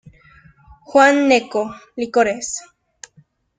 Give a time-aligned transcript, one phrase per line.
[0.91, 1.63] Juan Gnecco;
[1.95, 2.49] Licores.